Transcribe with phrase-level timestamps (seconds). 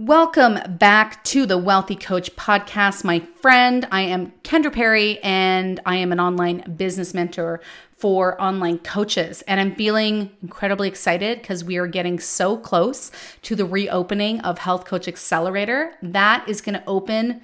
[0.00, 3.86] Welcome back to the Wealthy Coach podcast, my friend.
[3.92, 7.60] I am Kendra Perry and I am an online business mentor
[7.98, 9.42] for online coaches.
[9.42, 14.60] And I'm feeling incredibly excited because we are getting so close to the reopening of
[14.60, 15.92] Health Coach Accelerator.
[16.00, 17.42] That is going to open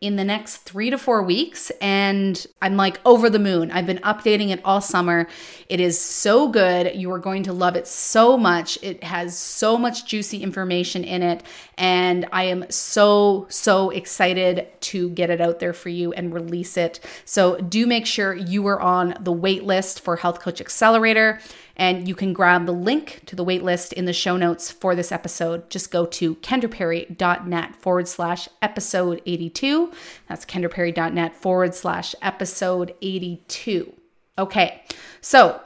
[0.00, 1.70] in the next three to four weeks.
[1.80, 3.70] And I'm like over the moon.
[3.70, 5.28] I've been updating it all summer.
[5.68, 6.94] It is so good.
[6.94, 8.78] You are going to love it so much.
[8.82, 11.42] It has so much juicy information in it.
[11.76, 16.78] And I am so, so excited to get it out there for you and release
[16.78, 17.00] it.
[17.26, 21.40] So do make sure you are on the wait list for Health Coach Accelerator.
[21.80, 25.10] And you can grab the link to the waitlist in the show notes for this
[25.10, 25.70] episode.
[25.70, 29.90] Just go to kendraperry.net forward slash episode 82.
[30.28, 33.94] That's kendraperry.net forward slash episode 82.
[34.38, 34.82] Okay,
[35.22, 35.62] so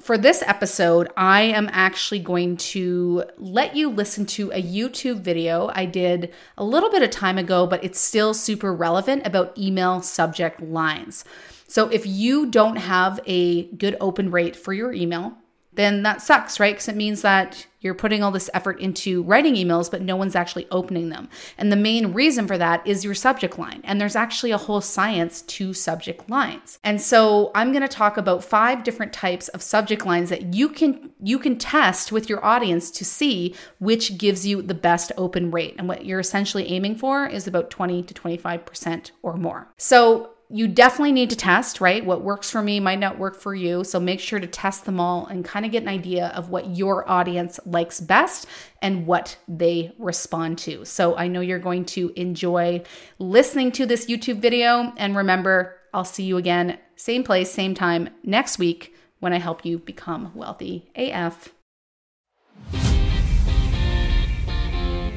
[0.00, 5.70] for this episode, I am actually going to let you listen to a YouTube video
[5.74, 10.00] I did a little bit of time ago, but it's still super relevant about email
[10.00, 11.24] subject lines.
[11.70, 15.34] So if you don't have a good open rate for your email,
[15.72, 16.74] then that sucks, right?
[16.74, 20.34] Because it means that you're putting all this effort into writing emails, but no one's
[20.34, 21.28] actually opening them.
[21.56, 23.82] And the main reason for that is your subject line.
[23.84, 26.80] And there's actually a whole science to subject lines.
[26.82, 30.70] And so I'm going to talk about five different types of subject lines that you
[30.70, 35.52] can you can test with your audience to see which gives you the best open
[35.52, 35.76] rate.
[35.78, 39.72] And what you're essentially aiming for is about 20 to 25% or more.
[39.76, 42.04] So you definitely need to test, right?
[42.04, 43.84] What works for me might not work for you.
[43.84, 46.76] So make sure to test them all and kind of get an idea of what
[46.76, 48.46] your audience likes best
[48.82, 50.84] and what they respond to.
[50.84, 52.82] So I know you're going to enjoy
[53.18, 54.92] listening to this YouTube video.
[54.96, 59.64] And remember, I'll see you again, same place, same time next week when I help
[59.64, 61.50] you become wealthy AF.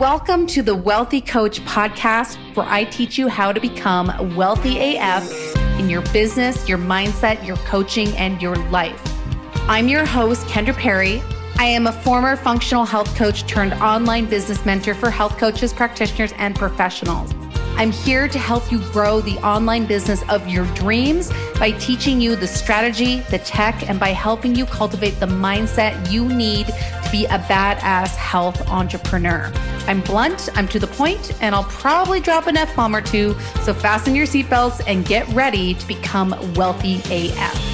[0.04, 5.32] Welcome to the Wealthy Coach podcast, where I teach you how to become wealthy AF
[5.80, 9.02] in your business, your mindset, your coaching, and your life.
[9.70, 11.22] I'm your host, Kendra Perry.
[11.58, 16.34] I am a former functional health coach turned online business mentor for health coaches, practitioners,
[16.34, 17.32] and professionals.
[17.78, 22.36] I'm here to help you grow the online business of your dreams by teaching you
[22.36, 26.68] the strategy, the tech, and by helping you cultivate the mindset you need
[27.14, 29.52] be a badass health entrepreneur.
[29.86, 33.36] I'm blunt, I'm to the point, and I'll probably drop an F bomb or two.
[33.62, 37.74] So fasten your seatbelts and get ready to become wealthy AF.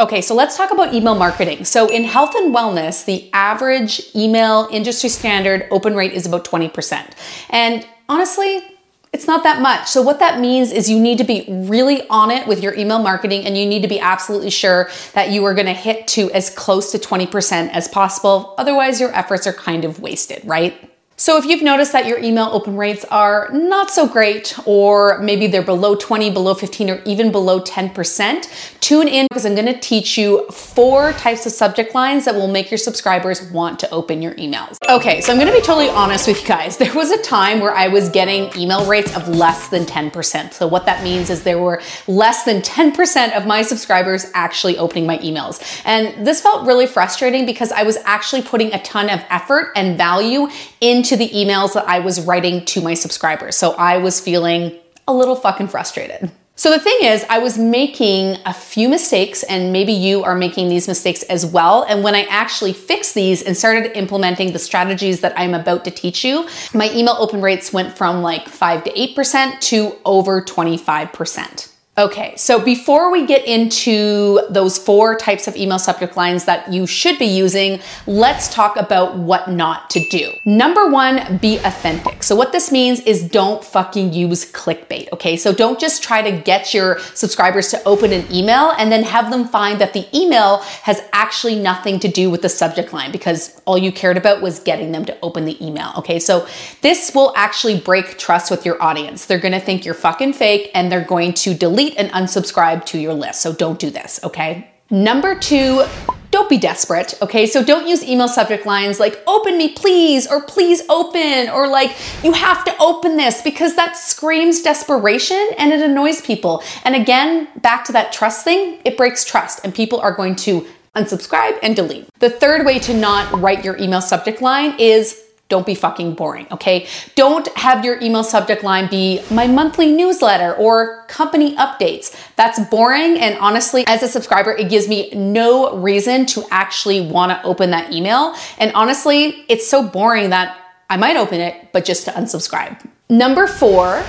[0.00, 1.64] Okay, so let's talk about email marketing.
[1.64, 7.12] So, in health and wellness, the average email industry standard open rate is about 20%.
[7.50, 8.73] And honestly,
[9.14, 9.88] it's not that much.
[9.88, 12.98] So, what that means is you need to be really on it with your email
[12.98, 16.32] marketing and you need to be absolutely sure that you are going to hit to
[16.32, 18.56] as close to 20% as possible.
[18.58, 20.74] Otherwise, your efforts are kind of wasted, right?
[21.16, 25.46] So if you've noticed that your email open rates are not so great, or maybe
[25.46, 30.18] they're below 20, below 15, or even below 10%, tune in because I'm gonna teach
[30.18, 34.34] you four types of subject lines that will make your subscribers want to open your
[34.34, 34.76] emails.
[34.88, 36.76] Okay, so I'm gonna be totally honest with you guys.
[36.84, 40.52] There was a time where I was getting email rates of less than 10%.
[40.52, 45.06] So what that means is there were less than 10% of my subscribers actually opening
[45.06, 45.62] my emails.
[45.86, 49.96] And this felt really frustrating because I was actually putting a ton of effort and
[49.96, 50.48] value
[50.82, 53.56] into into the emails that I was writing to my subscribers.
[53.56, 56.30] So I was feeling a little fucking frustrated.
[56.56, 60.68] So the thing is, I was making a few mistakes, and maybe you are making
[60.68, 61.84] these mistakes as well.
[61.88, 65.90] And when I actually fixed these and started implementing the strategies that I'm about to
[65.90, 71.73] teach you, my email open rates went from like 5 to 8% to over 25%.
[71.96, 76.88] Okay, so before we get into those four types of email subject lines that you
[76.88, 77.78] should be using,
[78.08, 80.32] let's talk about what not to do.
[80.44, 82.24] Number one, be authentic.
[82.24, 85.36] So, what this means is don't fucking use clickbait, okay?
[85.36, 89.30] So, don't just try to get your subscribers to open an email and then have
[89.30, 93.60] them find that the email has actually nothing to do with the subject line because
[93.66, 96.18] all you cared about was getting them to open the email, okay?
[96.18, 96.48] So,
[96.80, 99.26] this will actually break trust with your audience.
[99.26, 102.98] They're gonna think you're fucking fake and they're going to delete delete and unsubscribe to
[102.98, 103.42] your list.
[103.42, 104.70] So don't do this, okay?
[104.90, 105.84] Number two,
[106.30, 107.46] don't be desperate, okay?
[107.46, 111.96] So don't use email subject lines like open me please or please open or like
[112.22, 116.62] you have to open this because that screams desperation and it annoys people.
[116.84, 120.66] And again, back to that trust thing, it breaks trust and people are going to
[120.96, 122.06] unsubscribe and delete.
[122.18, 126.46] The third way to not write your email subject line is don't be fucking boring,
[126.50, 126.86] okay?
[127.14, 132.16] Don't have your email subject line be my monthly newsletter or company updates.
[132.36, 133.18] That's boring.
[133.18, 137.70] And honestly, as a subscriber, it gives me no reason to actually want to open
[137.70, 138.34] that email.
[138.58, 140.58] And honestly, it's so boring that
[140.88, 142.88] I might open it, but just to unsubscribe.
[143.10, 144.02] Number four,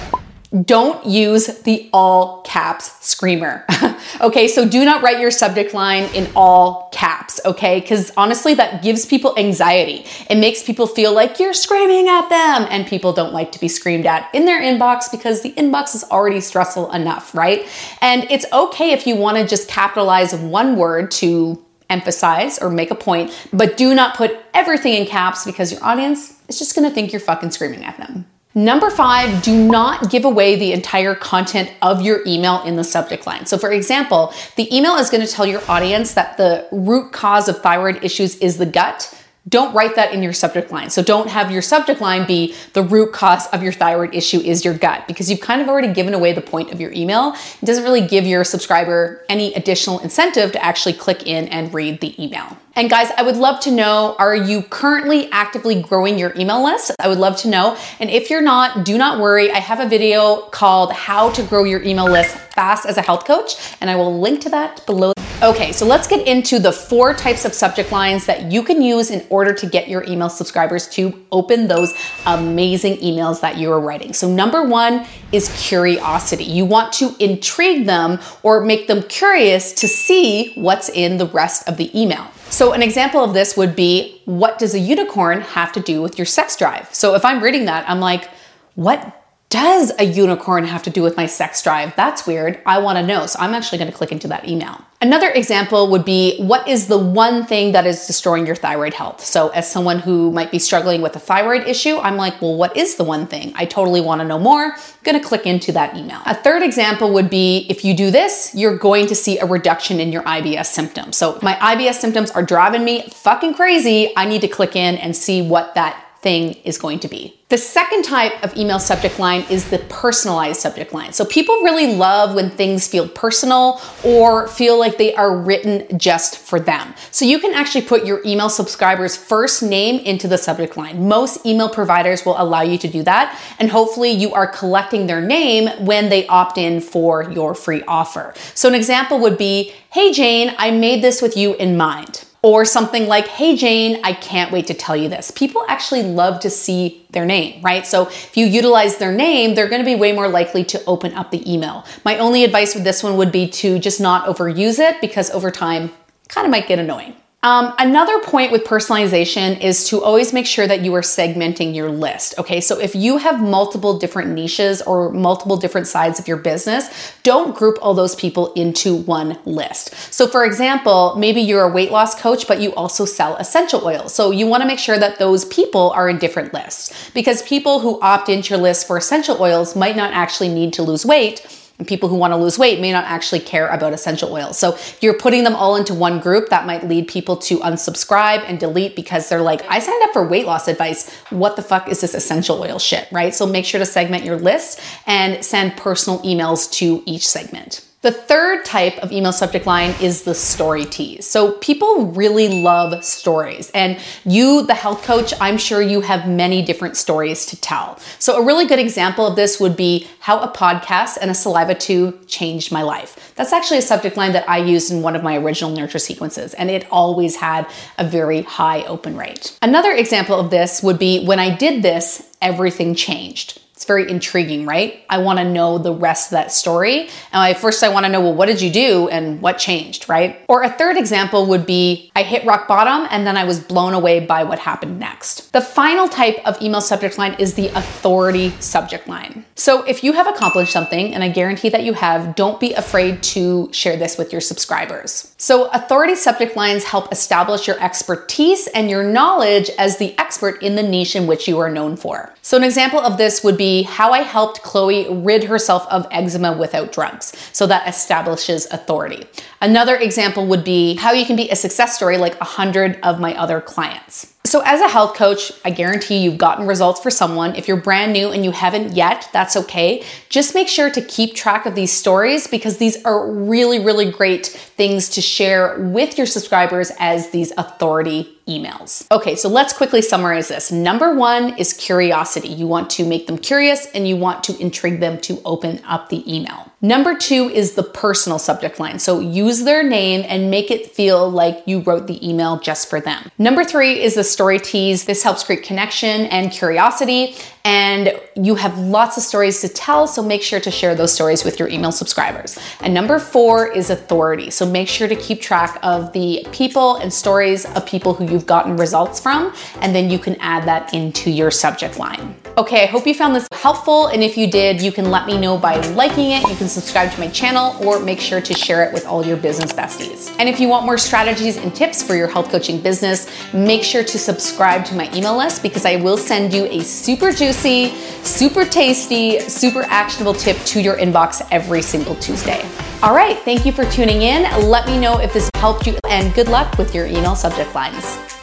[0.64, 3.66] don't use the all caps screamer.
[4.22, 7.80] okay, so do not write your subject line in all caps, okay?
[7.80, 10.06] Because honestly, that gives people anxiety.
[10.30, 13.68] It makes people feel like you're screaming at them, and people don't like to be
[13.68, 17.68] screamed at in their inbox because the inbox is already stressful enough, right?
[18.02, 22.96] And it's okay if you wanna just capitalize one word to emphasize or make a
[22.96, 27.12] point, but do not put everything in caps because your audience is just gonna think
[27.12, 28.26] you're fucking screaming at them.
[28.58, 33.28] Number five, do not give away the entire content of your email in the subject
[33.28, 33.46] line.
[33.46, 37.50] So, for example, the email is going to tell your audience that the root cause
[37.50, 39.14] of thyroid issues is the gut
[39.48, 40.90] don't write that in your subject line.
[40.90, 44.66] So don't have your subject line be the root cause of your thyroid issue is
[44.66, 47.36] your gut because you've kind of already given away the point of your email.
[47.62, 52.02] It doesn't really give your subscriber any additional incentive to actually click in and read
[52.02, 52.58] the email.
[52.78, 56.92] And guys, I would love to know are you currently actively growing your email list?
[57.00, 57.78] I would love to know.
[58.02, 59.50] And if you're not, do not worry.
[59.50, 63.24] I have a video called How to Grow Your Email List Fast as a Health
[63.24, 65.14] Coach, and I will link to that below.
[65.42, 69.10] Okay, so let's get into the four types of subject lines that you can use
[69.10, 71.94] in order to get your email subscribers to open those
[72.26, 74.12] amazing emails that you are writing.
[74.12, 76.44] So, number one is curiosity.
[76.44, 81.70] You want to intrigue them or make them curious to see what's in the rest
[81.70, 82.28] of the email.
[82.56, 86.18] So, an example of this would be what does a unicorn have to do with
[86.18, 86.88] your sex drive?
[86.96, 88.30] So, if I'm reading that, I'm like,
[88.76, 89.25] what
[89.56, 91.96] does a unicorn have to do with my sex drive?
[91.96, 92.62] That's weird.
[92.66, 93.26] I want to know.
[93.26, 94.84] So I'm actually going to click into that email.
[95.02, 99.24] Another example would be what is the one thing that is destroying your thyroid health?
[99.24, 102.76] So, as someone who might be struggling with a thyroid issue, I'm like, well, what
[102.76, 103.54] is the one thing?
[103.56, 104.76] I totally want to know more.
[105.06, 106.22] I'm to click into that email.
[106.26, 110.00] A third example would be if you do this, you're going to see a reduction
[110.00, 111.18] in your IBS symptoms.
[111.18, 114.12] So, my IBS symptoms are driving me fucking crazy.
[114.18, 117.40] I need to click in and see what that thing is going to be.
[117.50, 121.14] The second type of email subject line is the personalized subject line.
[121.14, 126.40] So people really love when things feel personal or feel like they are written just
[126.40, 126.96] for them.
[127.12, 131.08] So you can actually put your email subscriber's first name into the subject line.
[131.08, 133.40] Most email providers will allow you to do that.
[133.60, 138.34] And hopefully you are collecting their name when they opt in for your free offer.
[138.56, 142.64] So an example would be, Hey Jane, I made this with you in mind or
[142.64, 145.32] something like, Hey Jane, I can't wait to tell you this.
[145.32, 147.88] People actually love to see their name, right?
[147.88, 151.32] So if you utilize their name, they're gonna be way more likely to open up
[151.32, 151.84] the email.
[152.04, 155.50] My only advice with this one would be to just not overuse it because over
[155.50, 155.92] time,
[156.28, 157.16] kind of might get annoying.
[157.46, 161.92] Um, another point with personalization is to always make sure that you are segmenting your
[161.92, 162.34] list.
[162.40, 166.90] Okay, so if you have multiple different niches or multiple different sides of your business,
[167.22, 169.94] don't group all those people into one list.
[170.12, 174.12] So, for example, maybe you're a weight loss coach, but you also sell essential oils.
[174.12, 177.80] So, you want to make sure that those people are in different lists because people
[177.80, 181.46] who opt into your list for essential oils might not actually need to lose weight
[181.78, 184.58] and people who want to lose weight may not actually care about essential oils.
[184.58, 188.44] So if you're putting them all into one group, that might lead people to unsubscribe
[188.48, 191.14] and delete because they're like, I signed up for weight loss advice.
[191.30, 193.34] What the fuck is this essential oil shit, right?
[193.36, 197.85] So make sure to segment your list and send personal emails to each segment.
[198.06, 201.26] The third type of email subject line is the story tease.
[201.26, 203.72] So people really love stories.
[203.72, 207.98] And you, the health coach, I'm sure you have many different stories to tell.
[208.20, 211.74] So a really good example of this would be how a podcast and a saliva
[211.74, 213.34] tube changed my life.
[213.34, 216.54] That's actually a subject line that I used in one of my original nurture sequences,
[216.54, 219.58] and it always had a very high open rate.
[219.64, 223.62] Another example of this would be when I did this, everything changed.
[223.76, 225.04] It's very intriguing, right?
[225.10, 227.02] I want to know the rest of that story.
[227.02, 230.08] And I, first, I want to know, well, what did you do and what changed,
[230.08, 230.40] right?
[230.48, 233.94] Or a third example would be I hit rock bottom and then I was blown
[233.94, 235.52] away by what happened next.
[235.52, 239.44] The final type of email subject line is the authority subject line.
[239.56, 243.22] So if you have accomplished something, and I guarantee that you have, don't be afraid
[243.24, 245.34] to share this with your subscribers.
[245.38, 250.76] So authority subject lines help establish your expertise and your knowledge as the expert in
[250.76, 252.34] the niche in which you are known for.
[252.42, 256.08] So an example of this would be be how I helped Chloe rid herself of
[256.12, 257.34] eczema without drugs.
[257.52, 259.26] So that establishes authority.
[259.60, 263.20] Another example would be how you can be a success story like a hundred of
[263.20, 264.36] my other clients.
[264.46, 267.56] So, as a health coach, I guarantee you've gotten results for someone.
[267.56, 270.04] If you're brand new and you haven't yet, that's okay.
[270.30, 274.46] Just make sure to keep track of these stories because these are really, really great
[274.46, 279.06] things to share with your subscribers as these authority emails.
[279.12, 280.72] Okay, so let's quickly summarize this.
[280.72, 282.50] Number one is curiosity.
[282.50, 286.10] You want to make them curious and you want to intrigue them to open up
[286.10, 286.72] the email.
[286.82, 289.00] Number two is the personal subject line.
[289.00, 293.02] So use their name and make it feel like you wrote the email just for
[293.02, 293.32] them.
[293.40, 295.06] Number three is the story tease.
[295.06, 297.36] This helps create connection and curiosity
[297.66, 301.44] and you have lots of stories to tell, so make sure to share those stories
[301.44, 302.58] with your email subscribers.
[302.80, 304.52] And number four is authority.
[304.52, 308.46] So make sure to keep track of the people and stories of people who you've
[308.46, 312.36] gotten results from, and then you can add that into your subject line.
[312.58, 315.38] Okay, I hope you found this helpful, and if you did, you can let me
[315.38, 316.48] know by liking it.
[316.48, 319.36] You can subscribe to my channel or make sure to share it with all your
[319.36, 320.34] business besties.
[320.40, 324.06] And if you want more strategies and tips for your health coaching business, make sure
[324.06, 327.94] to subscribe to my email list because I will send you a super juicy
[328.26, 332.68] super tasty, super actionable tip to your inbox every single Tuesday.
[333.04, 334.44] All right, thank you for tuning in.
[334.68, 338.35] Let me know if this helped you and good luck with your email subject lines.